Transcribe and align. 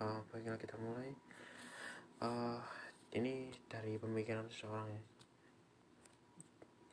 uh, 0.00 0.20
baiklah 0.32 0.56
kita 0.56 0.76
mulai? 0.80 1.12
Uh, 2.24 2.60
ini 3.16 3.52
dari 3.68 4.00
pemikiran 4.00 4.48
seseorang. 4.48 4.88
Ya 4.88 5.02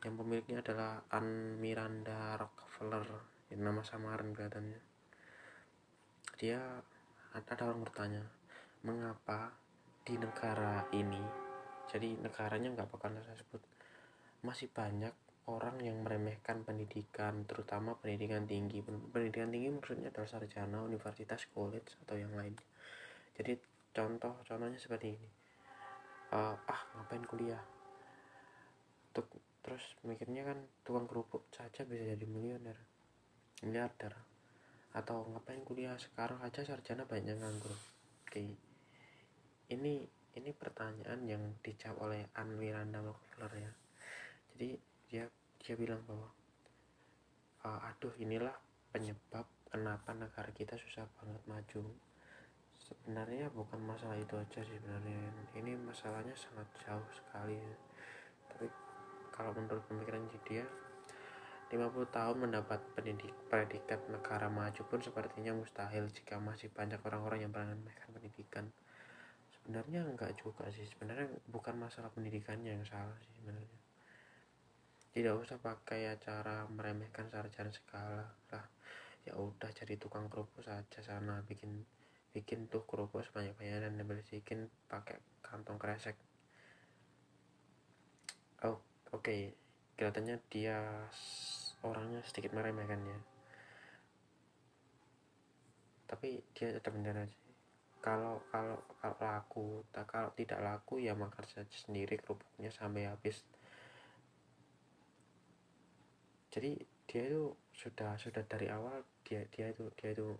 yang 0.06 0.14
pemiliknya 0.14 0.62
adalah 0.62 1.02
Anne 1.10 1.58
Miranda 1.58 2.38
Rockefeller 2.38 3.02
yang 3.50 3.66
nama 3.66 3.82
samaran 3.82 4.30
kelihatannya. 4.30 4.78
Dia 6.38 6.62
ada 7.34 7.62
orang 7.66 7.82
bertanya 7.82 8.22
mengapa 8.86 9.50
di 10.06 10.14
negara 10.14 10.86
ini? 10.94 11.18
Jadi 11.90 12.14
negaranya 12.14 12.78
nggak 12.78 12.94
bakal 12.94 13.10
saya 13.18 13.34
sebut. 13.34 13.58
Masih 14.46 14.70
banyak 14.70 15.10
orang 15.50 15.82
yang 15.82 15.98
meremehkan 16.06 16.62
pendidikan 16.62 17.42
terutama 17.42 17.98
pendidikan 17.98 18.46
tinggi. 18.46 18.78
Pendidikan 18.86 19.50
tinggi 19.50 19.66
maksudnya 19.74 20.14
adalah 20.14 20.30
sarjana 20.30 20.86
universitas 20.86 21.42
college 21.50 21.98
atau 22.06 22.14
yang 22.14 22.30
lain 22.38 22.54
jadi 23.38 23.54
contoh 23.94 24.34
contohnya 24.42 24.78
seperti 24.82 25.14
ini. 25.14 25.30
Uh, 26.34 26.58
ah 26.58 26.80
ngapain 26.98 27.22
kuliah? 27.22 27.62
Tuk, 29.14 29.30
terus 29.62 29.94
mikirnya 30.02 30.42
kan 30.42 30.58
tukang 30.82 31.06
kerupuk 31.06 31.46
saja 31.54 31.86
bisa 31.86 32.02
jadi 32.02 32.26
miliuner 32.26 32.74
miliarder. 33.62 34.14
Atau 34.90 35.30
ngapain 35.30 35.62
kuliah? 35.62 35.94
Sekarang 36.02 36.42
aja 36.42 36.66
sarjana 36.66 37.06
banyak 37.06 37.38
nganggur. 37.38 37.70
Oke. 38.26 38.58
Ini 39.70 39.94
ini 40.38 40.50
pertanyaan 40.50 41.22
yang 41.22 41.42
dijawab 41.62 42.10
oleh 42.10 42.26
Anne 42.34 42.58
Miranda 42.58 42.98
Rockefeller 42.98 43.52
ya. 43.54 43.72
Jadi 44.54 44.70
dia 45.06 45.24
dia 45.62 45.74
bilang 45.78 46.02
bahwa 46.10 46.28
uh, 47.66 47.86
aduh 47.86 48.14
inilah 48.18 48.54
penyebab 48.90 49.46
kenapa 49.70 50.10
negara 50.16 50.50
kita 50.50 50.74
susah 50.74 51.06
banget 51.20 51.42
maju 51.46 52.07
sebenarnya 52.88 53.52
bukan 53.52 53.80
masalah 53.84 54.16
itu 54.16 54.34
aja 54.36 54.60
sih 54.64 54.76
sebenarnya. 54.80 55.20
Ini 55.52 55.76
masalahnya 55.84 56.32
sangat 56.32 56.68
jauh 56.80 57.08
sekali. 57.12 57.60
Ya. 57.60 57.76
tapi 58.48 58.66
kalau 59.28 59.52
menurut 59.52 59.84
pemikiran 59.86 60.24
dia 60.48 60.64
50 61.68 61.84
tahun 62.08 62.36
mendapat 62.48 62.80
pendidik 62.96 63.28
predikat 63.52 64.00
negara 64.08 64.48
maju 64.48 64.82
pun 64.88 65.04
sepertinya 65.04 65.52
mustahil 65.52 66.08
jika 66.08 66.40
masih 66.40 66.72
banyak 66.72 66.96
orang-orang 67.04 67.44
yang 67.44 67.52
meremehkan 67.52 68.08
pendidikan. 68.08 68.72
Sebenarnya 69.52 70.00
enggak 70.08 70.32
juga 70.40 70.64
sih. 70.72 70.88
Sebenarnya 70.88 71.28
bukan 71.44 71.76
masalah 71.76 72.08
pendidikannya 72.08 72.80
yang 72.80 72.84
salah 72.88 73.12
sih 73.20 73.32
sebenarnya. 73.36 73.78
Tidak 75.12 75.34
usah 75.36 75.60
pakai 75.60 76.08
acara 76.08 76.64
meremehkan 76.72 77.28
sarjana 77.28 77.68
segala 77.68 78.24
lah. 78.48 78.64
Ya 79.28 79.36
udah 79.36 79.68
jadi 79.68 80.00
tukang 80.00 80.32
kerupuk 80.32 80.64
saja 80.64 81.04
sana 81.04 81.44
bikin 81.44 81.84
bikin 82.34 82.68
tuh 82.68 82.84
kerupuk 82.84 83.24
sebanyak-banyaknya 83.24 83.88
dan 83.88 84.00
bersihin 84.04 84.68
pakai 84.90 85.18
kantong 85.40 85.80
kresek. 85.80 86.16
Oh 88.64 88.80
oke. 89.12 89.24
Okay. 89.24 89.54
kelihatannya 89.98 90.38
dia 90.46 90.78
orangnya 91.82 92.22
sedikit 92.22 92.54
meremehkan 92.54 93.02
ya. 93.02 93.18
Tapi 96.06 96.38
dia 96.54 96.70
tetap 96.70 96.94
benar 96.94 97.26
aja 97.26 97.38
kalau 97.98 98.40
kalau 98.48 98.78
kalau 99.02 99.16
laku 99.18 99.66
tak 99.90 100.06
kalau 100.06 100.30
tidak 100.38 100.62
laku 100.62 101.02
ya 101.02 101.18
makan 101.18 101.44
saja 101.44 101.76
sendiri 101.76 102.16
kerupuknya 102.16 102.70
sampai 102.70 103.10
habis. 103.10 103.42
Jadi 106.48 106.78
dia 107.04 107.22
itu 107.28 107.52
sudah 107.74 108.16
sudah 108.16 108.42
dari 108.46 108.70
awal 108.70 109.02
dia 109.26 109.44
dia 109.50 109.70
itu 109.70 109.90
dia 109.98 110.14
itu 110.14 110.32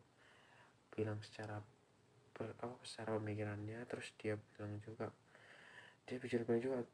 bilang 0.94 1.20
secara 1.20 1.60
apa 2.38 2.78
secara 2.86 3.18
pemikirannya 3.18 3.82
terus 3.90 4.14
dia 4.14 4.38
bilang 4.54 4.78
juga 4.86 5.10
dia 6.06 6.16
bicara 6.22 6.46
juga 6.56 6.86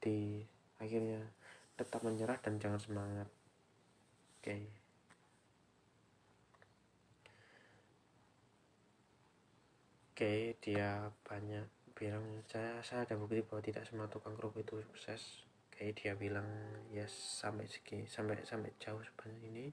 di 0.00 0.40
akhirnya 0.80 1.20
tetap 1.76 2.00
menyerah 2.00 2.40
dan 2.40 2.56
jangan 2.56 2.80
semangat 2.80 3.28
oke 3.28 4.44
okay. 4.44 4.64
oke 10.08 10.16
okay, 10.16 10.40
dia 10.64 11.12
banyak 11.24 11.68
bilang 11.92 12.24
saya 12.48 12.80
saya 12.80 13.04
ada 13.04 13.20
bukti 13.20 13.44
bahwa 13.44 13.60
tidak 13.60 13.84
semua 13.84 14.08
tukang 14.08 14.32
kerupuk 14.32 14.64
itu 14.64 14.80
sukses 14.88 15.44
oke 15.68 15.76
okay, 15.76 15.92
dia 15.92 16.16
bilang 16.16 16.48
ya 16.88 17.04
sampai 17.08 17.68
segi 17.68 18.08
sampai 18.08 18.40
sampai 18.48 18.72
jauh 18.80 19.04
sebanyak 19.04 19.40
ini 19.52 19.66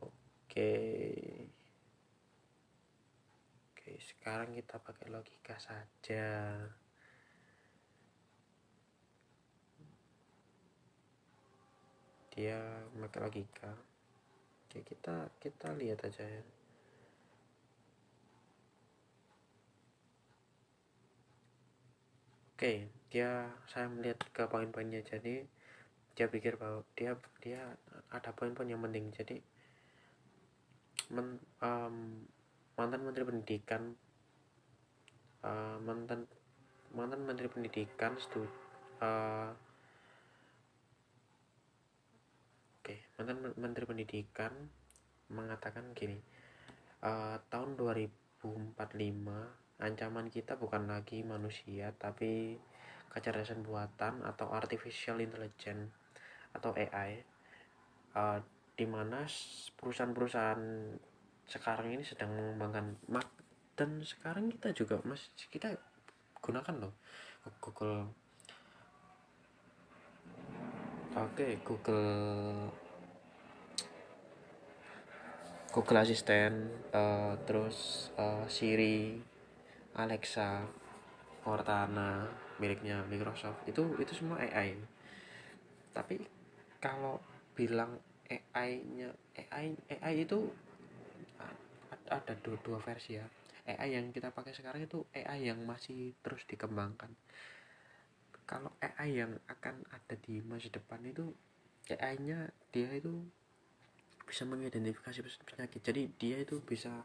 oke 0.00 0.12
okay. 0.48 1.47
Sekarang 3.96 4.52
kita 4.52 4.76
pakai 4.76 5.08
logika 5.08 5.56
saja. 5.56 6.26
Dia 12.34 12.60
pakai 12.92 13.20
logika. 13.24 13.72
Oke 14.68 14.84
kita 14.84 15.32
kita 15.40 15.72
lihat 15.80 16.04
aja 16.04 16.22
ya. 16.28 16.44
Oke 22.52 22.92
dia 23.08 23.48
saya 23.70 23.88
melihat 23.88 24.20
ke 24.28 24.44
poin-poinnya. 24.44 25.00
Jadi 25.00 25.46
dia 26.12 26.26
pikir 26.28 26.60
bahwa 26.60 26.84
dia 26.92 27.16
dia 27.40 27.62
ada 28.12 28.30
poin-poin 28.36 28.68
yang 28.68 28.82
penting. 28.82 29.08
Jadi 29.14 29.36
men, 31.14 31.40
um, 31.64 32.28
mantan 32.78 33.02
menteri 33.02 33.26
pendidikan 33.26 33.82
uh, 35.42 35.76
mantan 35.82 36.30
mantan 36.94 37.26
menteri 37.26 37.50
pendidikan 37.50 38.14
studi 38.16 38.46
uh, 39.02 39.50
Oke, 42.88 43.04
mantan 43.20 43.52
Menteri 43.60 43.84
Pendidikan 43.84 44.48
mengatakan 45.28 45.92
gini, 45.92 46.16
uh, 47.04 47.36
tahun 47.52 47.76
2045 47.76 48.40
ancaman 49.76 50.32
kita 50.32 50.56
bukan 50.56 50.88
lagi 50.88 51.20
manusia 51.20 51.92
tapi 52.00 52.56
kecerdasan 53.12 53.60
buatan 53.60 54.24
atau 54.24 54.48
artificial 54.56 55.20
intelligence 55.20 55.92
atau 56.56 56.72
AI, 56.72 57.20
uh, 58.16 58.40
di 58.72 58.88
mana 58.88 59.28
perusahaan-perusahaan 59.76 60.64
sekarang 61.48 61.96
ini 61.96 62.04
sedang 62.04 62.30
mengembangkan 62.36 63.00
mak 63.08 63.26
dan 63.72 64.04
sekarang 64.04 64.52
kita 64.52 64.76
juga 64.76 65.00
mas 65.08 65.32
kita 65.48 65.72
gunakan 66.44 66.74
loh 66.76 66.94
Google. 67.64 68.12
Oke 71.16 71.32
okay, 71.34 71.52
Google 71.64 72.68
Google 75.72 75.98
Assistant 76.04 76.68
uh, 76.92 77.32
terus 77.48 78.08
uh, 78.20 78.44
Siri 78.46 79.16
Alexa 79.96 80.68
Cortana 81.40 82.28
miliknya 82.60 83.02
Microsoft. 83.08 83.64
Itu 83.64 83.96
itu 83.96 84.12
semua 84.12 84.44
AI 84.44 84.76
tapi 85.98 86.22
kalau 86.78 87.18
bilang 87.58 87.98
AI-nya 88.30 89.10
AI 89.34 89.74
AI 89.98 90.14
itu 90.22 90.46
ada 92.08 92.34
dua, 92.40 92.56
dua 92.64 92.78
versi 92.80 93.16
ya. 93.16 93.26
AI 93.68 94.00
yang 94.00 94.08
kita 94.16 94.32
pakai 94.32 94.56
sekarang 94.56 94.88
itu 94.88 95.04
AI 95.12 95.52
yang 95.52 95.60
masih 95.68 96.16
terus 96.24 96.42
dikembangkan. 96.48 97.12
Kalau 98.48 98.72
AI 98.80 99.20
yang 99.20 99.36
akan 99.44 99.84
ada 99.92 100.16
di 100.16 100.40
masa 100.40 100.72
depan 100.72 101.04
itu 101.04 101.28
AI-nya 101.88 102.48
dia 102.72 102.88
itu 102.96 103.12
bisa 104.24 104.48
mengidentifikasi 104.48 105.20
penyakit. 105.44 105.80
Jadi 105.84 106.02
dia 106.16 106.36
itu 106.40 106.60
bisa 106.64 107.04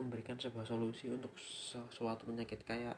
memberikan 0.00 0.40
sebuah 0.40 0.64
solusi 0.64 1.12
untuk 1.12 1.36
sesuatu 1.36 2.24
penyakit. 2.24 2.64
Kayak 2.64 2.96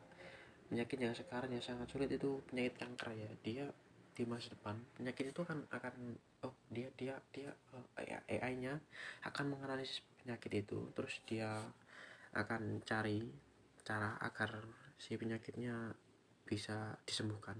penyakit 0.70 0.98
yang 1.02 1.14
sekarang 1.14 1.50
yang 1.50 1.62
sangat 1.62 1.90
sulit 1.90 2.10
itu 2.10 2.42
penyakit 2.46 2.78
kanker 2.78 3.10
ya. 3.14 3.30
Dia 3.42 3.66
di 4.10 4.26
masa 4.26 4.52
depan 4.52 4.76
penyakit 4.98 5.32
itu 5.32 5.42
kan 5.46 5.64
akan 5.72 5.94
oh 6.44 6.54
dia 6.70 6.88
dia 6.94 7.18
dia 7.34 7.50
uh, 7.74 7.86
eh, 7.98 8.22
AI-nya 8.38 8.78
akan 9.26 9.58
menganalisis 9.58 10.06
penyakit 10.22 10.62
itu. 10.62 10.78
Terus 10.94 11.18
dia 11.26 11.50
akan 12.30 12.78
cari 12.86 13.26
cara 13.82 14.14
agar 14.22 14.62
si 14.94 15.18
penyakitnya 15.18 15.90
bisa 16.46 16.94
disembuhkan. 17.02 17.58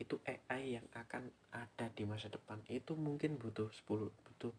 Itu 0.00 0.18
AI 0.24 0.80
yang 0.80 0.86
akan 0.96 1.28
ada 1.52 1.86
di 1.92 2.08
masa 2.08 2.32
depan. 2.32 2.64
Itu 2.72 2.96
mungkin 2.96 3.36
butuh 3.36 3.68
10 3.68 4.08
butuh 4.08 4.52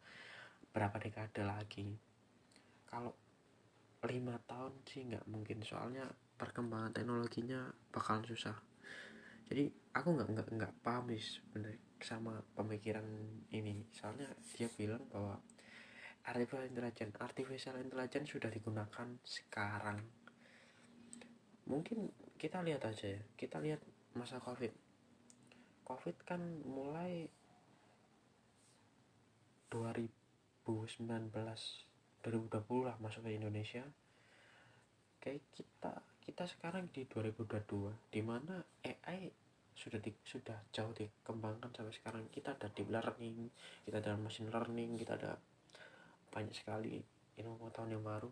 berapa 0.70 0.94
dekade 1.02 1.42
lagi. 1.42 1.90
Kalau 2.86 3.18
lima 4.06 4.38
tahun 4.46 4.74
sih 4.86 5.10
nggak 5.10 5.26
mungkin. 5.26 5.66
Soalnya 5.66 6.06
perkembangan 6.38 6.94
teknologinya 6.94 7.74
bakalan 7.90 8.22
susah. 8.30 8.54
Jadi 9.50 9.66
aku 9.98 10.08
nggak 10.14 10.30
nggak 10.30 10.48
nggak 10.62 10.74
paham 10.86 11.10
sih 11.10 11.42
sebenarnya 11.42 11.93
sama 12.04 12.44
pemikiran 12.54 13.04
ini. 13.56 13.88
Soalnya 13.96 14.30
dia 14.54 14.68
bilang 14.76 15.04
bahwa 15.10 15.40
artificial 16.24 16.68
intelligence 16.68 17.16
artificial 17.20 17.76
intelligence 17.80 18.30
sudah 18.32 18.52
digunakan 18.52 19.08
sekarang. 19.24 20.00
Mungkin 21.68 22.12
kita 22.36 22.60
lihat 22.64 22.84
aja 22.88 23.20
ya. 23.20 23.22
Kita 23.36 23.60
lihat 23.64 23.80
masa 24.16 24.40
covid. 24.40 24.72
Covid 25.84 26.16
kan 26.24 26.40
mulai 26.64 27.28
2019 29.72 31.34
2020 32.24 32.88
lah 32.88 32.96
masuk 33.04 33.28
ke 33.28 33.36
Indonesia. 33.36 33.84
Kayak 35.20 35.44
kita 35.52 35.94
kita 36.24 36.48
sekarang 36.48 36.88
di 36.96 37.04
2022 37.04 37.92
di 38.08 38.22
mana 38.24 38.64
AI 38.80 39.43
sudah 39.74 40.00
di, 40.00 40.14
sudah 40.24 40.58
jauh 40.70 40.94
dikembangkan 40.94 41.70
sampai 41.74 41.94
sekarang. 41.94 42.24
Kita 42.30 42.56
ada 42.56 42.70
deep 42.72 42.90
learning 42.90 43.50
kita 43.84 44.00
ada 44.00 44.14
machine 44.16 44.48
learning 44.48 44.96
kita 44.96 45.20
ada 45.20 45.36
banyak 46.34 46.56
sekali 46.56 47.04
ilmu 47.38 47.60
pengetahuan 47.60 47.94
yang 47.94 48.06
baru. 48.06 48.32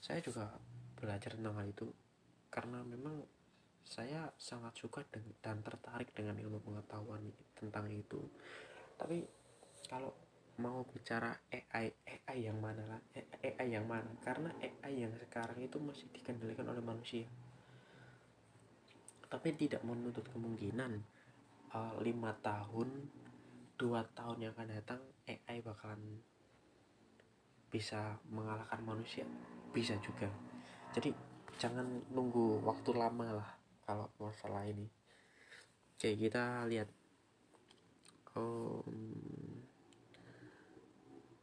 Saya 0.00 0.20
juga 0.22 0.50
belajar 0.98 1.34
tentang 1.34 1.56
hal 1.56 1.66
itu 1.68 1.88
karena 2.50 2.82
memang 2.84 3.24
saya 3.86 4.30
sangat 4.38 4.76
suka 4.78 5.02
dan 5.42 5.62
tertarik 5.64 6.14
dengan 6.14 6.38
ilmu 6.38 6.62
pengetahuan 6.62 7.24
tentang 7.58 7.90
itu. 7.90 8.20
Tapi 8.94 9.26
kalau 9.90 10.12
mau 10.60 10.84
bicara 10.86 11.32
AI 11.50 11.90
AI 12.04 12.38
yang 12.38 12.60
mana 12.60 12.84
lah? 12.84 13.00
AI 13.42 13.66
yang 13.66 13.88
mana? 13.88 14.12
Karena 14.20 14.52
AI 14.60 15.08
yang 15.08 15.14
sekarang 15.16 15.58
itu 15.58 15.80
masih 15.80 16.06
dikendalikan 16.12 16.68
oleh 16.68 16.84
manusia 16.84 17.26
tapi 19.30 19.54
tidak 19.54 19.86
menutup 19.86 20.26
kemungkinan 20.34 20.98
uh, 21.70 21.94
lima 22.02 22.34
tahun 22.42 22.90
dua 23.78 24.02
tahun 24.12 24.44
yang 24.44 24.52
akan 24.58 24.68
datang 24.74 25.00
AI 25.24 25.62
bakalan 25.62 26.20
bisa 27.70 28.18
mengalahkan 28.28 28.82
manusia. 28.82 29.24
Bisa 29.70 29.94
juga. 30.02 30.26
Jadi 30.90 31.14
jangan 31.62 31.86
nunggu 32.10 32.60
waktu 32.66 32.90
lama 32.98 33.40
lah 33.40 33.50
kalau 33.86 34.10
masalah 34.18 34.66
ini. 34.66 34.90
Oke 35.94 36.18
kita 36.18 36.66
lihat. 36.66 36.90
Um, 38.34 39.62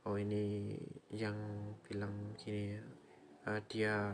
oh 0.03 0.19
ini 0.19 0.75
yang 1.09 1.39
bilang 1.87 2.35
gini 2.35 2.75
ya. 2.75 2.83
Uh, 3.47 3.59
dia 3.71 4.11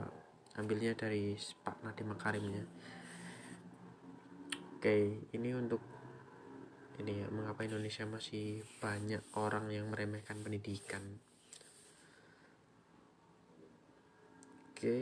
ambilnya 0.53 0.93
dari 0.93 1.33
Pak 1.65 1.81
Nadiem 1.81 2.13
Makarim 2.13 2.45
ya 2.53 2.65
oke 4.83 5.31
ini 5.31 5.55
untuk 5.55 5.79
ini 6.99 7.23
ya 7.23 7.31
mengapa 7.31 7.63
Indonesia 7.63 8.03
masih 8.03 8.67
banyak 8.83 9.23
orang 9.39 9.71
yang 9.71 9.87
meremehkan 9.87 10.43
pendidikan? 10.43 10.99
Oke. 14.75 14.99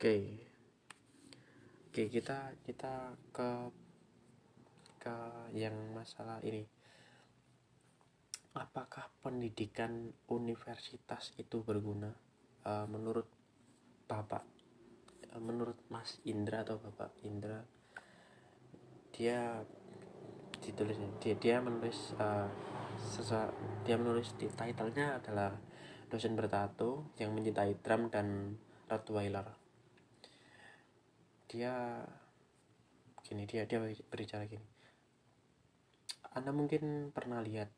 Oke. 0.00 0.16
Oke 1.92 2.02
kita 2.08 2.56
kita 2.64 3.12
ke 3.28 3.68
ke 5.04 5.16
yang 5.52 5.76
masalah 5.92 6.40
ini 6.40 6.71
apakah 8.52 9.08
pendidikan 9.24 10.12
universitas 10.28 11.32
itu 11.40 11.64
berguna? 11.64 12.12
Uh, 12.62 12.86
menurut 12.86 13.26
bapak 14.06 14.46
uh, 15.34 15.42
menurut 15.42 15.74
Mas 15.90 16.20
Indra 16.28 16.62
atau 16.62 16.78
bapak 16.78 17.10
Indra 17.26 17.64
dia 19.10 19.60
ditulisnya 20.62 21.10
dia 21.18 21.34
dia 21.36 21.56
menulis 21.58 22.14
uh, 22.22 22.46
sesa, 23.02 23.50
dia 23.82 23.98
menulis 23.98 24.36
di 24.38 24.46
titlenya 24.46 25.18
adalah 25.18 25.52
dosen 26.06 26.36
bertato 26.36 27.12
yang 27.18 27.32
mencintai 27.32 27.80
drum 27.80 28.12
dan 28.12 28.56
Rottweiler. 28.86 29.48
Dia 31.48 32.04
gini 33.24 33.48
dia 33.48 33.64
dia 33.64 33.80
berbicara 33.80 34.44
gini. 34.44 34.68
Anda 36.32 36.52
mungkin 36.52 37.12
pernah 37.12 37.40
lihat 37.40 37.68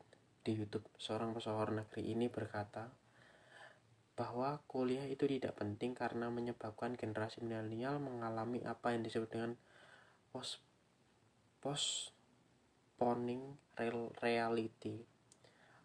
di 0.45 0.53
YouTube 0.53 0.85
seorang 1.01 1.33
pesohor 1.33 1.73
negeri 1.73 2.13
ini 2.13 2.29
berkata 2.29 2.93
bahwa 4.13 4.61
kuliah 4.69 5.03
itu 5.09 5.25
tidak 5.25 5.57
penting 5.57 5.97
karena 5.97 6.29
menyebabkan 6.29 6.93
generasi 6.93 7.41
milenial 7.41 7.97
mengalami 7.97 8.61
apa 8.63 8.93
yang 8.93 9.01
disebut 9.01 9.27
dengan 9.27 9.57
post 10.29 10.61
postponing 11.65 13.57
real 13.75 14.13
reality 14.21 15.01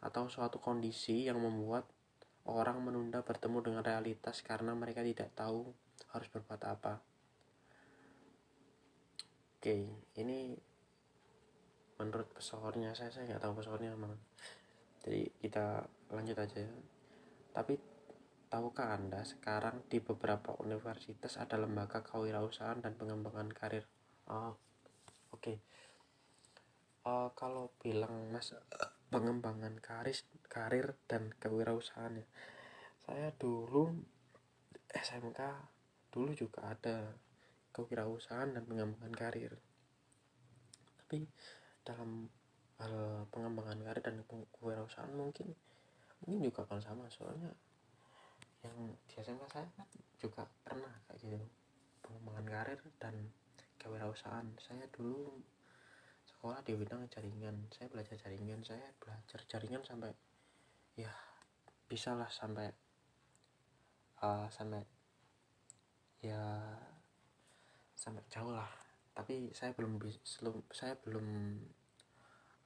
atau 0.05 0.29
suatu 0.29 0.61
kondisi 0.61 1.25
yang 1.25 1.41
membuat 1.41 1.89
orang 2.45 2.85
menunda 2.85 3.25
bertemu 3.25 3.65
dengan 3.65 3.83
realitas 3.83 4.45
karena 4.45 4.77
mereka 4.77 5.01
tidak 5.01 5.33
tahu 5.33 5.73
harus 6.13 6.29
berbuat 6.29 6.63
apa. 6.69 7.01
Oke, 9.61 9.93
ini 10.17 10.57
menurut 12.01 12.33
pesohornya 12.33 12.97
saya 12.97 13.13
saya 13.13 13.29
nggak 13.29 13.45
tahu 13.45 13.61
pesohornya 13.61 13.93
mana. 13.93 14.17
Jadi 15.05 15.29
kita 15.37 15.85
lanjut 16.09 16.37
aja. 16.41 16.65
Ya. 16.65 16.73
Tapi 17.53 17.77
tahukah 18.49 18.97
anda 18.97 19.21
sekarang 19.29 19.85
di 19.93 20.01
beberapa 20.01 20.57
universitas 20.65 21.37
ada 21.37 21.61
lembaga 21.61 22.01
kewirausahaan 22.01 22.81
dan 22.81 22.97
pengembangan 22.97 23.53
karir? 23.53 23.85
Oh, 24.33 24.57
oke. 25.37 25.45
Okay. 25.45 25.57
Uh, 27.05 27.29
kalau 27.37 27.73
bilang 27.81 28.33
mas 28.33 28.57
pengembangan 29.13 29.77
karir, 29.81 30.17
karir 30.49 30.97
dan 31.05 31.33
kewirausahaan 31.37 32.17
ya, 32.17 32.27
saya 33.05 33.29
dulu 33.37 33.93
SMK 34.89 35.41
dulu 36.11 36.35
juga 36.35 36.75
ada 36.75 37.15
kewirausahaan 37.73 38.51
dan 38.51 38.67
pengembangan 38.67 39.15
karir 39.15 39.55
tapi 41.11 41.27
dalam 41.85 42.29
hal 42.81 43.29
pengembangan 43.29 43.77
karir 43.85 44.03
dan 44.03 44.17
kewirausahaan 44.57 45.13
mungkin 45.13 45.53
mungkin 46.25 46.41
juga 46.49 46.65
akan 46.65 46.81
sama. 46.81 47.05
Soalnya 47.13 47.53
yang 48.61 48.77
di 49.09 49.15
SMK 49.21 49.45
saya 49.49 49.69
kan 49.77 49.89
juga 50.21 50.45
pernah 50.65 50.93
kayak 51.09 51.21
gitu 51.25 51.47
pengembangan 52.01 52.47
karir 52.49 52.81
dan 52.97 53.15
kewirausahaan. 53.77 54.49
Saya 54.61 54.85
dulu 54.93 55.41
sekolah 56.29 56.65
di 56.65 56.73
bidang 56.77 57.05
jaringan. 57.13 57.69
Saya 57.73 57.93
belajar 57.93 58.17
jaringan. 58.17 58.61
Saya 58.65 58.89
belajar 58.97 59.41
jaringan 59.49 59.85
sampai 59.85 60.13
ya 60.97 61.13
bisa 61.89 62.13
lah 62.17 62.29
sampai 62.29 62.69
uh, 64.25 64.47
sampai 64.53 64.85
ya 66.21 66.41
sampai 67.97 68.25
jauh 68.29 68.53
lah 68.53 68.69
tapi 69.13 69.51
saya 69.53 69.75
belum 69.75 69.99
belum 69.99 70.57
saya 70.71 70.95
belum 71.03 71.27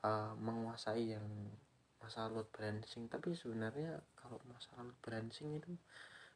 uh, 0.05 0.33
menguasai 0.37 1.17
yang 1.17 1.27
masalah 2.05 2.41
load 2.41 2.49
balancing. 2.53 3.09
Tapi 3.09 3.33
sebenarnya 3.33 3.97
kalau 4.21 4.37
masalah 4.53 4.85
load 4.85 5.01
balancing 5.01 5.57
itu 5.57 5.73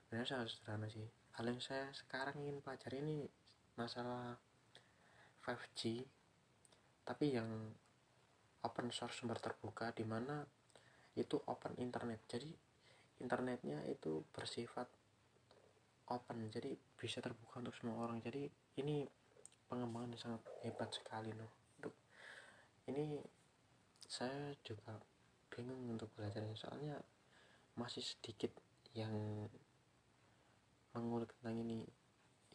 sebenarnya 0.08 0.28
sangat 0.28 0.48
sederhana 0.56 0.88
sih. 0.88 1.04
Hal 1.36 1.44
yang 1.46 1.60
saya 1.60 1.92
sekarang 1.92 2.40
ingin 2.40 2.64
pelajari 2.64 3.04
ini 3.04 3.28
masalah 3.78 4.34
5G 5.46 6.02
tapi 7.06 7.32
yang 7.32 7.48
open 8.60 8.92
source 8.92 9.16
sumber 9.16 9.40
terbuka 9.40 9.96
di 9.96 10.04
mana 10.04 10.44
itu 11.16 11.40
open 11.48 11.72
internet. 11.80 12.20
Jadi 12.28 12.52
internetnya 13.24 13.80
itu 13.88 14.24
bersifat 14.28 14.88
open 16.08 16.48
jadi 16.52 16.76
bisa 16.96 17.24
terbuka 17.24 17.60
untuk 17.64 17.76
semua 17.76 18.04
orang. 18.04 18.20
Jadi 18.20 18.44
ini 18.80 19.08
pengembangan 19.68 20.16
yang 20.16 20.22
sangat 20.24 20.42
hebat 20.64 20.88
sekali 20.90 21.30
loh 21.36 21.52
untuk 21.78 21.94
ini 22.88 23.20
saya 24.08 24.56
juga 24.64 24.96
bingung 25.52 25.92
untuk 25.92 26.08
belajarnya. 26.16 26.56
Soalnya 26.56 26.96
masih 27.76 28.00
sedikit 28.00 28.54
yang 28.96 29.12
mengulik 30.96 31.34
tentang 31.38 31.60
ini. 31.60 31.84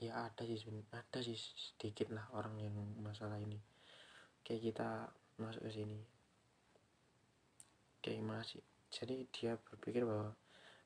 Ya 0.01 0.25
ada 0.25 0.41
sih 0.43 0.58
ada 0.89 1.20
sih 1.22 1.38
sedikit 1.38 2.10
lah 2.10 2.25
orang 2.34 2.58
yang 2.58 2.74
masalah 3.00 3.38
ini. 3.38 3.62
Kayak 4.41 4.74
kita 4.74 4.89
masuk 5.38 5.62
ke 5.70 5.72
sini. 5.72 6.00
Kayak 8.01 8.25
masih 8.25 8.62
jadi 8.89 9.25
dia 9.29 9.53
berpikir 9.58 10.03
bahwa 10.03 10.34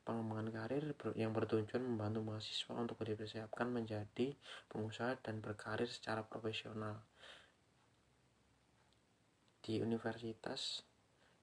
pengembangan 0.08 0.48
karir 0.56 0.96
yang 1.20 1.36
bertujuan 1.36 1.84
membantu 1.84 2.24
mahasiswa 2.24 2.72
untuk 2.80 3.04
dipersiapkan 3.04 3.68
menjadi 3.68 4.32
pengusaha 4.72 5.20
dan 5.20 5.44
berkarir 5.44 5.92
secara 5.92 6.24
profesional. 6.24 7.04
Di 9.60 9.84
universitas 9.84 10.88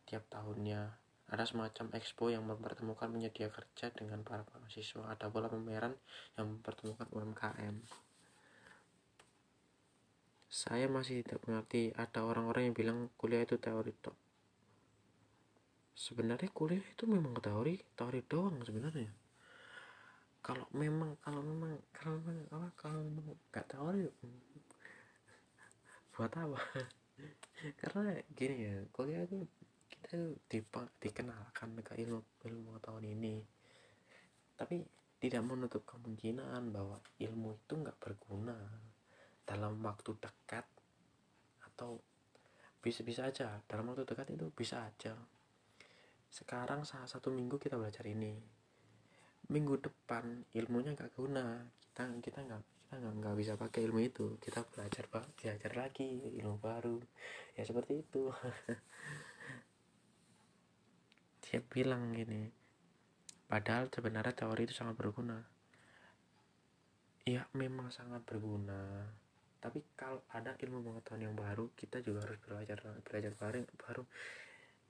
tiap 0.09 0.25
tahunnya 0.33 0.81
ada 1.29 1.45
semacam 1.45 1.93
expo 1.93 2.33
yang 2.33 2.49
mempertemukan 2.49 3.13
penyedia 3.13 3.53
kerja 3.53 3.93
dengan 3.93 4.25
para 4.25 4.49
mahasiswa. 4.49 5.13
Ada 5.13 5.29
pula 5.29 5.53
pameran 5.53 5.93
yang 6.41 6.57
mempertemukan 6.57 7.05
UMKM 7.13 7.85
saya 10.55 10.87
masih 10.87 11.27
tidak 11.27 11.43
mengerti 11.51 11.91
ada 11.99 12.23
orang-orang 12.23 12.71
yang 12.71 12.77
bilang 12.79 12.99
kuliah 13.19 13.43
itu 13.43 13.59
teori 13.59 13.91
tok 13.99 14.15
sebenarnya 15.95 16.51
kuliah 16.51 16.83
itu 16.83 17.07
memang 17.07 17.39
teori 17.39 17.79
teori 17.95 18.21
doang 18.27 18.59
sebenarnya. 18.67 19.11
Kalau 20.43 20.67
memang 20.75 21.17
kalau 21.23 21.41
memang 21.41 21.73
kalau 21.95 22.19
memang 22.21 22.47
apa 22.51 22.69
kalau 22.75 23.01
memang 23.01 23.39
nggak 23.55 23.67
teori 23.71 24.03
buat 26.13 26.35
apa? 26.35 26.61
Karena 27.81 28.19
gini 28.35 28.57
ya 28.59 28.77
kuliah 28.91 29.23
itu 29.23 29.47
kita 29.87 30.19
itu 30.19 30.67
dikenalkan 30.99 31.79
ke 31.81 31.95
ilmu 32.03 32.21
ilmu 32.43 32.83
tahun 32.83 33.15
ini. 33.15 33.39
Tapi 34.59 34.83
tidak 35.23 35.47
menutup 35.47 35.87
kemungkinan 35.87 36.75
bahwa 36.75 36.99
ilmu 37.23 37.55
itu 37.55 37.75
nggak 37.79 37.97
berguna 38.03 38.59
dalam 39.47 39.79
waktu 39.81 40.11
dekat 40.19 40.67
atau 41.71 42.03
bisa-bisa 42.83 43.31
aja. 43.31 43.63
Dalam 43.65 43.95
waktu 43.95 44.05
dekat 44.05 44.35
itu 44.35 44.51
bisa 44.53 44.85
aja 44.85 45.17
sekarang 46.35 46.83
salah 46.83 47.07
satu 47.07 47.31
minggu 47.31 47.63
kita 47.63 47.79
belajar 47.79 48.03
ini. 48.11 48.35
Minggu 49.55 49.79
depan 49.79 50.43
ilmunya 50.51 50.91
nggak 50.99 51.15
guna. 51.15 51.63
Kita 51.79 52.11
kita 52.19 52.43
nggak 52.43 52.59
kita 52.59 52.95
nggak 52.99 53.15
nggak 53.23 53.37
bisa 53.39 53.55
pakai 53.55 53.87
ilmu 53.87 54.03
itu. 54.03 54.35
Kita 54.43 54.67
belajar 54.67 55.07
belajar 55.07 55.71
lagi 55.79 56.35
ilmu 56.43 56.59
baru. 56.59 56.99
Ya 57.55 57.63
seperti 57.63 58.03
itu. 58.03 58.35
Dia 61.47 61.63
bilang 61.63 62.11
gini 62.11 62.51
padahal 63.45 63.87
sebenarnya 63.87 64.35
teori 64.35 64.67
itu 64.67 64.75
sangat 64.75 64.99
berguna. 64.99 65.39
Ya 67.23 67.47
memang 67.55 67.95
sangat 67.95 68.27
berguna. 68.27 69.07
Tapi 69.63 69.79
kalau 69.95 70.27
ada 70.35 70.59
ilmu 70.59 70.83
pengetahuan 70.83 71.31
yang 71.31 71.37
baru 71.39 71.71
kita 71.79 72.03
juga 72.03 72.27
harus 72.27 72.43
belajar 72.43 72.83
belajar 73.07 73.33
baru 73.39 73.63
baru 73.79 74.03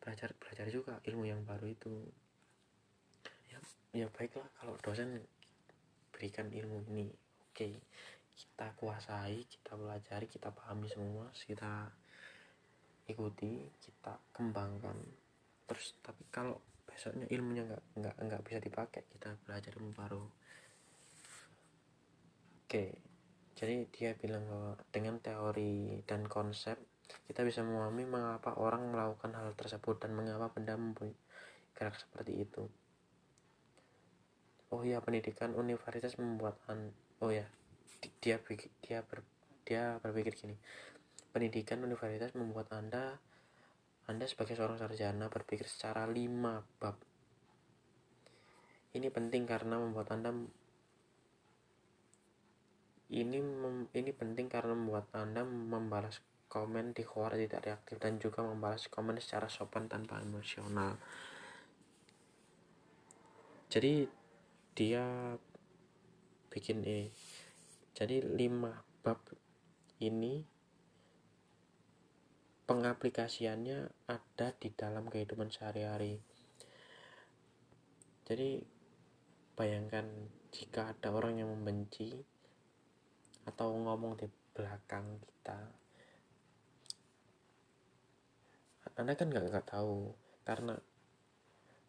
belajar 0.05 0.37
belajar 0.37 0.69
juga 0.69 1.01
ilmu 1.09 1.25
yang 1.25 1.41
baru 1.49 1.65
itu. 1.73 1.97
Ya 3.49 3.57
ya 3.97 4.07
baiklah 4.13 4.45
kalau 4.61 4.77
dosen 4.85 5.25
berikan 6.13 6.53
ilmu 6.53 6.85
ini. 6.93 7.09
Oke 7.49 7.81
kita 8.37 8.69
kuasai 8.77 9.49
kita 9.49 9.81
pelajari 9.81 10.29
kita 10.29 10.53
pahami 10.53 10.91
semua 10.93 11.33
kita 11.33 11.89
ikuti 13.09 13.65
kita 13.81 14.21
kembangkan 14.37 15.01
terus. 15.65 15.97
Tapi 16.05 16.29
kalau 16.29 16.61
besoknya 16.85 17.25
ilmunya 17.33 17.65
nggak 17.65 17.85
nggak 17.97 18.17
nggak 18.29 18.43
bisa 18.45 18.59
dipakai 18.61 19.09
kita 19.09 19.33
belajar 19.49 19.73
ilmu 19.81 19.97
baru. 19.97 20.25
Oke 22.69 23.15
jadi 23.55 23.87
dia 23.95 24.11
bilang 24.19 24.45
bahwa 24.51 24.75
dengan 24.91 25.17
teori 25.23 26.03
dan 26.05 26.27
konsep 26.27 26.75
kita 27.25 27.45
bisa 27.45 27.61
memahami 27.65 28.05
mengapa 28.05 28.57
orang 28.61 28.93
melakukan 28.93 29.33
hal 29.37 29.53
tersebut 29.57 30.01
dan 30.01 30.17
mengapa 30.17 30.53
benda 30.53 30.77
mempunyai 30.77 31.17
gerak 31.75 31.97
seperti 31.97 32.45
itu. 32.45 32.65
Oh 34.73 34.83
ya 34.83 34.99
pendidikan 35.05 35.55
universitas 35.55 36.19
membuat 36.19 36.59
an 36.71 36.91
oh 37.23 37.31
ya 37.31 37.47
dia 38.21 38.41
dia 38.83 38.99
ber, 39.05 39.25
dia 39.67 39.97
berpikir 40.01 40.35
gini. 40.35 40.57
Pendidikan 41.35 41.83
universitas 41.83 42.33
membuat 42.37 42.71
anda 42.75 43.19
anda 44.05 44.29
sebagai 44.29 44.55
seorang 44.55 44.77
sarjana 44.77 45.33
berpikir 45.33 45.65
secara 45.65 46.05
lima 46.05 46.61
bab. 46.79 47.01
Ini 48.95 49.11
penting 49.11 49.49
karena 49.49 49.81
membuat 49.81 50.13
anda 50.15 50.31
ini 53.15 53.39
mem, 53.39 53.87
ini 53.95 54.11
penting 54.11 54.51
karena 54.51 54.75
membuat 54.75 55.07
Anda 55.15 55.47
membalas 55.47 56.19
komen 56.55 56.95
di 56.95 57.03
Quora 57.03 57.35
tidak 57.35 57.67
reaktif 57.67 57.99
dan 57.99 58.23
juga 58.23 58.47
membalas 58.47 58.87
komen 58.87 59.19
secara 59.19 59.51
sopan 59.51 59.91
tanpa 59.91 60.23
emosional. 60.23 60.95
Jadi 63.67 64.07
dia 64.79 65.35
bikin 66.47 66.87
ini. 66.87 67.11
Jadi 67.91 68.23
lima 68.23 68.71
bab 69.03 69.19
ini 69.99 70.47
pengaplikasiannya 72.71 74.07
ada 74.07 74.55
di 74.55 74.71
dalam 74.71 75.11
kehidupan 75.11 75.51
sehari-hari. 75.51 76.23
Jadi 78.31 78.63
bayangkan 79.59 80.07
jika 80.55 80.95
ada 80.95 81.11
orang 81.11 81.43
yang 81.43 81.51
membenci 81.51 82.15
atau 83.43 83.75
ngomong 83.75 84.17
di 84.17 84.31
belakang 84.55 85.19
kita 85.19 85.84
anda 88.99 89.13
kan 89.19 89.31
nggak 89.31 89.45
nggak 89.51 89.67
tahu. 89.71 90.15
Karena 90.45 90.75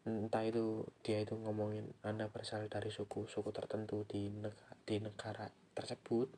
entah 0.05 0.43
itu 0.45 0.85
dia 1.01 1.25
itu 1.25 1.33
ngomongin 1.33 1.89
anda 2.05 2.29
berasal 2.29 2.69
dari 2.69 2.93
suku 2.93 3.25
suku 3.25 3.49
tertentu 3.49 4.05
di 4.05 4.29
negara, 4.29 4.73
di 4.85 4.95
negara 5.01 5.45
tersebut. 5.73 6.29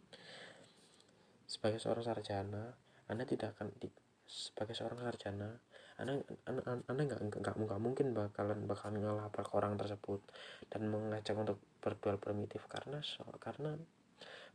Sebagai 1.48 1.80
seorang 1.80 2.04
sarjana 2.04 2.64
anda 3.08 3.24
tidak 3.24 3.56
akan 3.56 3.72
di, 3.80 3.88
sebagai 4.28 4.76
seorang 4.76 5.00
sarjana 5.00 5.56
anda 5.98 6.22
anda 6.46 6.62
anda 6.86 7.02
nggak 7.10 7.42
nggak 7.42 7.80
mungkin 7.82 8.14
bakalan 8.14 8.70
bakalan 8.70 9.02
ngelapor 9.02 9.42
ke 9.42 9.54
orang 9.58 9.74
tersebut 9.82 10.22
dan 10.70 10.86
mengajak 10.92 11.34
untuk 11.34 11.58
berdual 11.82 12.22
primitif. 12.22 12.62
Karena 12.70 13.02
so, 13.02 13.26
karena 13.42 13.74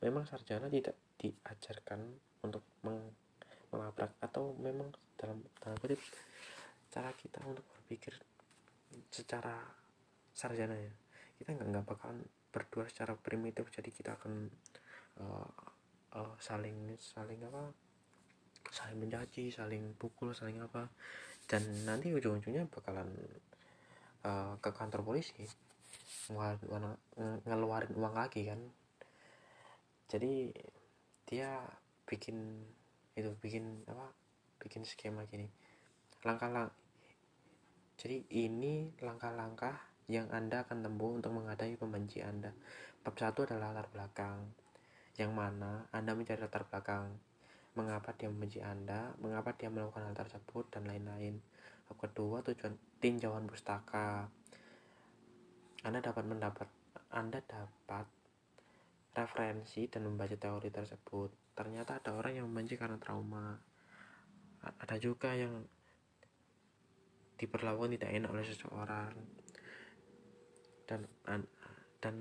memang 0.02 0.26
sarjana 0.26 0.70
tidak 0.70 0.94
diajarkan 1.18 2.14
untuk 2.42 2.62
meng, 2.82 2.98
melabrak 3.72 4.12
atau 4.20 4.52
memang 4.60 4.92
dalam 5.16 5.40
tanda 5.56 5.76
kutip 5.80 5.98
cara 6.92 7.08
kita 7.16 7.40
untuk 7.48 7.64
berpikir 7.64 8.12
secara 9.08 9.56
sarjana 10.36 10.76
ya. 10.76 10.92
Kita 11.40 11.56
nggak 11.56 11.68
nggak 11.72 11.84
bakalan 11.88 12.20
berdua 12.52 12.84
secara 12.86 13.16
primitif 13.16 13.72
jadi 13.72 13.88
kita 13.88 14.20
akan 14.20 14.52
uh, 15.24 15.52
uh, 16.20 16.34
saling 16.36 16.92
saling 17.00 17.40
apa 17.48 17.72
saling 18.68 19.00
mencaci 19.00 19.48
saling 19.48 19.96
pukul 19.96 20.36
saling 20.36 20.60
apa. 20.60 20.92
Dan 21.48 21.64
nanti 21.88 22.12
ujung-ujungnya 22.12 22.68
bakalan 22.68 23.08
uh, 24.22 24.54
ke 24.60 24.70
kantor 24.70 25.02
polisi 25.02 25.48
ngeluarin, 26.30 26.96
ngeluarin 27.44 27.92
uang 27.98 28.14
lagi 28.14 28.46
kan. 28.46 28.60
Jadi 30.08 30.52
dia 31.26 31.64
bikin 32.04 32.36
itu 33.18 33.32
bikin 33.40 33.84
apa? 33.88 34.12
Bikin 34.62 34.86
skema 34.86 35.26
gini. 35.28 35.48
Langkah-langkah 36.22 36.82
jadi 38.02 38.18
ini 38.34 38.90
langkah-langkah 38.98 39.78
yang 40.10 40.26
anda 40.34 40.66
akan 40.66 40.82
tempuh 40.82 41.22
untuk 41.22 41.30
menghadapi 41.38 41.78
pembenci 41.78 42.18
anda. 42.18 42.50
Bab 42.98 43.14
satu 43.14 43.46
adalah 43.46 43.70
latar 43.70 43.86
belakang. 43.94 44.42
Yang 45.14 45.30
mana 45.30 45.86
anda 45.94 46.16
mencari 46.16 46.42
latar 46.42 46.66
belakang. 46.66 47.14
Mengapa 47.78 48.10
dia 48.18 48.26
membenci 48.26 48.58
anda? 48.58 49.14
Mengapa 49.22 49.54
dia 49.54 49.70
melakukan 49.70 50.02
hal 50.10 50.18
tersebut? 50.18 50.66
Dan 50.74 50.90
lain-lain. 50.90 51.38
Bab 51.86 51.96
kedua 52.02 52.42
tujuan 52.42 52.74
tinjauan 52.98 53.46
pustaka. 53.46 54.26
Anda 55.86 56.02
dapat 56.02 56.26
mendapat 56.26 56.68
anda 57.12 57.38
dapat 57.44 58.08
referensi 59.12 59.84
dan 59.92 60.08
membaca 60.08 60.36
teori 60.36 60.72
tersebut. 60.72 61.52
Ternyata 61.52 62.00
ada 62.00 62.16
orang 62.16 62.40
yang 62.40 62.46
membenci 62.48 62.80
karena 62.80 62.96
trauma. 62.96 63.52
Ada 64.62 64.96
juga 64.96 65.36
yang 65.36 65.60
diperlakukan 67.36 67.92
tidak 67.98 68.10
enak 68.16 68.30
oleh 68.32 68.46
seseorang. 68.46 69.14
Dan 70.88 71.00
dan 72.02 72.16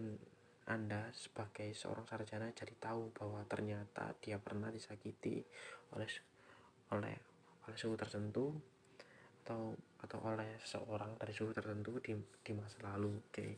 Anda 0.67 1.09
sebagai 1.11 1.73
seorang 1.73 2.05
sarjana 2.05 2.53
jadi 2.53 2.75
tahu 2.77 3.11
bahwa 3.11 3.43
ternyata 3.49 4.13
dia 4.21 4.37
pernah 4.37 4.69
disakiti 4.69 5.41
oleh 5.97 6.07
oleh 6.93 7.15
oleh 7.67 7.77
suku 7.77 7.95
tertentu 7.97 8.51
atau 9.41 9.73
atau 10.05 10.19
oleh 10.21 10.61
seseorang 10.61 11.17
dari 11.17 11.33
suku 11.33 11.51
tertentu 11.51 11.97
di 11.99 12.13
di 12.45 12.51
masa 12.53 12.77
lalu. 12.93 13.19
Oke. 13.31 13.57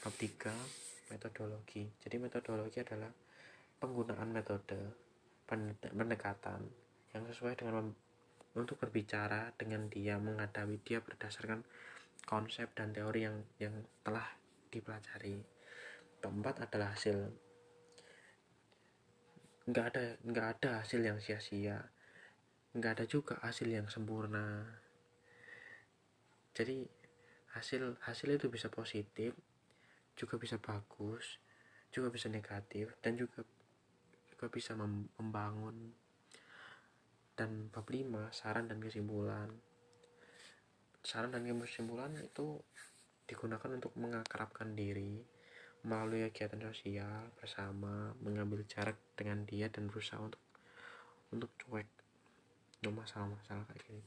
Bab 0.00 0.14
3 0.14 0.95
metodologi. 1.10 1.86
Jadi 2.02 2.16
metodologi 2.18 2.82
adalah 2.82 3.10
penggunaan 3.76 4.30
metode 4.32 4.78
pendekatan 5.92 6.60
yang 7.14 7.22
sesuai 7.28 7.54
dengan 7.54 7.92
untuk 8.56 8.80
berbicara 8.80 9.52
dengan 9.54 9.86
dia 9.92 10.16
menghadapi 10.16 10.80
dia 10.80 11.04
berdasarkan 11.04 11.62
konsep 12.24 12.72
dan 12.72 12.90
teori 12.90 13.28
yang 13.28 13.38
yang 13.60 13.74
telah 14.02 14.26
dipelajari. 14.72 15.38
Keempat 16.18 16.66
adalah 16.66 16.96
hasil. 16.96 17.30
Nggak 19.68 19.86
ada 19.94 20.04
nggak 20.24 20.46
ada 20.58 20.70
hasil 20.82 21.00
yang 21.04 21.20
sia-sia. 21.20 21.78
Nggak 22.74 22.92
ada 22.98 23.04
juga 23.06 23.34
hasil 23.44 23.68
yang 23.68 23.86
sempurna. 23.86 24.64
Jadi 26.56 26.88
hasil 27.52 28.00
hasil 28.04 28.28
itu 28.36 28.48
bisa 28.48 28.72
positif 28.72 29.36
juga 30.16 30.40
bisa 30.40 30.56
bagus 30.56 31.38
juga 31.96 32.12
bisa 32.12 32.28
negatif 32.28 32.92
dan 33.00 33.16
juga 33.16 33.40
juga 34.28 34.46
bisa 34.52 34.76
membangun 34.76 35.96
dan 37.36 37.68
bab 37.72 37.88
5 37.88 38.32
saran 38.32 38.68
dan 38.68 38.80
kesimpulan. 38.80 39.48
Saran 41.04 41.32
dan 41.32 41.44
kesimpulan 41.44 42.12
itu 42.20 42.60
digunakan 43.24 43.70
untuk 43.72 43.92
mengakrabkan 43.96 44.76
diri 44.76 45.20
melalui 45.88 46.28
kegiatan 46.32 46.60
sosial 46.68 47.32
bersama 47.36 48.12
mengambil 48.20 48.64
jarak 48.68 49.00
dengan 49.16 49.44
dia 49.48 49.72
dan 49.72 49.88
berusaha 49.88 50.20
untuk 50.20 50.40
untuk 51.32 51.52
cuek 51.60 51.88
untuk 52.80 52.92
masalah-masalah 52.92 53.64
kayak 53.72 53.84
gini. 53.88 54.04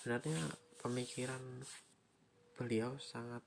Sebenarnya 0.00 0.40
pemikiran 0.80 1.42
beliau 2.56 2.96
sangat 3.00 3.44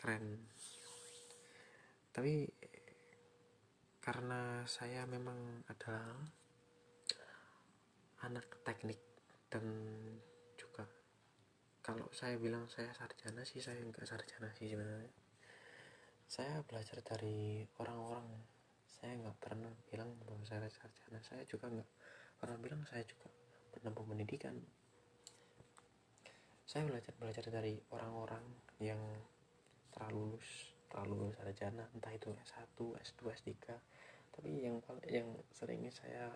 keren. 0.00 0.40
Tapi 2.08 2.48
karena 4.00 4.64
saya 4.64 5.04
memang 5.04 5.36
adalah 5.68 6.16
anak 8.24 8.64
teknik 8.64 8.96
dan 9.52 9.68
juga 10.56 10.88
kalau 11.84 12.08
saya 12.16 12.40
bilang 12.40 12.64
saya 12.72 12.96
sarjana 12.96 13.44
sih 13.44 13.60
saya 13.60 13.84
enggak 13.84 14.08
sarjana 14.08 14.48
sih 14.56 14.72
sebenarnya. 14.72 15.12
Saya 16.24 16.64
belajar 16.64 17.04
dari 17.04 17.68
orang-orang. 17.76 18.24
Saya 18.88 19.20
nggak 19.20 19.36
pernah 19.36 19.72
bilang 19.92 20.16
bahwa 20.24 20.40
saya 20.48 20.64
sarjana. 20.72 21.20
Saya 21.20 21.44
juga 21.44 21.68
nggak 21.68 21.90
pernah 22.40 22.56
bilang 22.56 22.80
saya 22.88 23.04
juga 23.04 23.28
menempuh 23.76 24.08
pendidikan 24.08 24.56
saya 26.70 26.86
belajar 26.86 27.10
belajar 27.18 27.42
dari 27.50 27.74
orang-orang 27.90 28.46
yang 28.78 29.02
lulus 31.06 31.38
sarjana 31.38 31.86
entah 31.94 32.10
itu 32.10 32.34
S1, 32.46 32.78
S2, 32.78 33.20
S3 33.30 33.50
tapi 34.30 34.62
yang 34.62 34.78
yang 35.06 35.28
sering 35.52 35.84
saya 35.90 36.30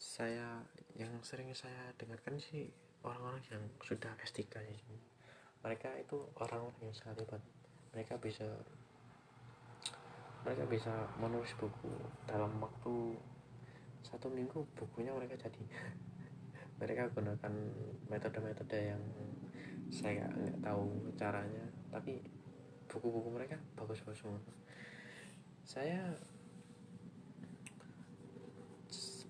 saya 0.00 0.64
yang 0.96 1.12
sering 1.20 1.52
saya 1.52 1.92
dengarkan 2.00 2.40
sih 2.40 2.68
orang-orang 3.04 3.40
yang 3.52 3.64
sudah 3.84 4.12
S3 4.24 4.44
sih. 4.48 5.00
Mereka 5.60 5.92
itu 6.00 6.16
orang-orang 6.40 6.72
yang 6.80 6.96
sangat 6.96 7.24
hebat 7.24 7.42
mereka 7.92 8.16
bisa 8.16 8.48
mereka 10.40 10.64
bisa 10.64 10.92
menulis 11.20 11.52
buku 11.60 11.92
dalam 12.24 12.48
waktu 12.64 13.16
satu 14.00 14.32
minggu 14.32 14.64
bukunya 14.72 15.12
mereka 15.12 15.36
jadi. 15.36 15.64
Mereka 16.80 17.12
gunakan 17.12 17.52
metode-metode 18.08 18.96
yang 18.96 19.02
saya 19.92 20.24
nggak 20.24 20.64
tahu 20.64 21.12
caranya. 21.20 21.60
Tapi 21.92 22.24
buku-buku 22.90 23.30
mereka 23.30 23.54
bagus-bagus 23.78 24.26
semua. 24.26 24.42
Saya 25.62 26.10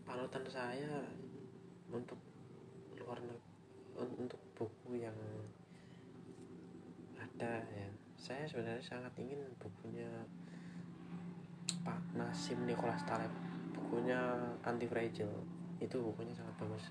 panutan 0.09 0.43
saya 0.49 1.05
untuk 1.93 2.17
luar 2.97 3.21
untuk 4.01 4.41
buku 4.57 5.05
yang 5.05 5.15
ada 7.21 7.61
ya. 7.69 7.89
Saya 8.17 8.49
sebenarnya 8.49 8.81
sangat 8.81 9.13
ingin 9.21 9.45
bukunya 9.61 10.09
Pak 11.85 12.17
Nasim 12.17 12.65
Nicholas 12.65 13.05
Taleb. 13.05 13.33
Bukunya 13.77 14.19
Anti 14.65 14.89
Fragile. 14.89 15.45
Itu 15.81 16.01
bukunya 16.01 16.33
sangat 16.33 16.57
bagus. 16.57 16.85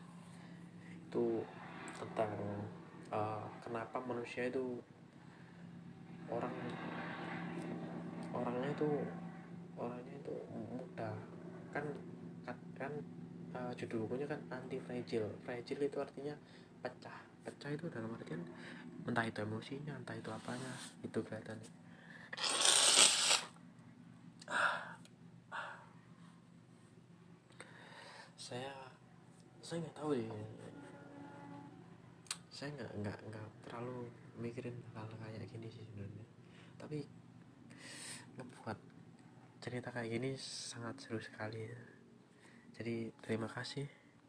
Itu 1.10 1.42
tentang 1.98 2.34
uh, 3.10 3.46
kenapa 3.62 3.98
manusia 4.06 4.46
itu 4.48 4.82
orang 6.30 6.54
orangnya 8.30 8.70
itu 8.72 8.90
orangnya 9.76 10.16
itu 10.22 10.36
mudah 10.54 11.16
kan 11.74 11.86
kan, 12.80 12.94
uh, 13.54 13.74
judul 13.76 14.08
bukunya 14.08 14.26
kan 14.26 14.40
anti 14.50 14.80
fragile 14.80 15.30
fragile 15.44 15.84
itu 15.86 15.98
artinya 16.00 16.36
pecah. 16.80 17.20
Pecah 17.44 17.72
itu 17.76 17.86
dalam 17.92 18.16
artian 18.16 18.44
entah 19.08 19.26
itu 19.26 19.42
emosinya 19.42 19.96
entah 20.00 20.16
itu 20.16 20.30
apanya 20.32 20.72
itu 21.04 21.20
kelihatannya. 21.20 21.72
Saya 28.38 28.74
saya 29.62 29.78
nggak 29.86 29.98
tahu 29.98 30.12
ya 30.18 30.26
saya 32.50 32.70
nggak 32.76 32.92
nggak 33.06 33.18
nggak 33.30 33.48
terlalu 33.64 34.10
mikirin 34.40 34.76
hal 34.96 35.08
kayak 35.20 35.48
gini 35.52 35.68
sih 35.68 35.84
sebenarnya. 35.84 36.26
Tapi 36.80 37.00
ngebuat 38.40 38.80
cerita 39.60 39.92
kayak 39.92 40.10
gini 40.16 40.40
sangat 40.40 40.96
seru 41.04 41.20
sekali 41.20 41.68
jadi 42.80 43.12
terima 43.20 43.52
kasih 43.52 43.84